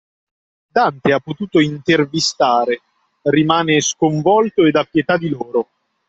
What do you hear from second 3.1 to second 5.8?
rimane sconvolto ed ha pietà di loro